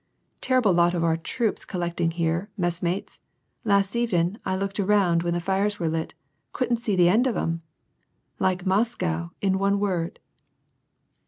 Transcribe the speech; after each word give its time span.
"Terrible 0.41 0.73
lot 0.73 0.95
of 0.95 1.03
our 1.03 1.15
troops 1.15 1.63
collected 1.63 2.13
here, 2.13 2.49
messmates! 2.57 3.21
Last 3.63 3.95
evenin' 3.95 4.39
I 4.43 4.55
looked 4.55 4.77
aroimd 4.77 5.21
when 5.21 5.35
the 5.35 5.39
fires 5.39 5.79
were 5.79 5.89
lit; 5.89 6.15
couldn't 6.53 6.77
see 6.77 6.97
tl« 6.97 7.05
end 7.07 7.27
of 7.27 7.37
'em! 7.37 7.61
Like 8.39 8.65
Moscow, 8.65 9.29
in 9.41 9.59
one 9.59 9.79
word 9.79 10.17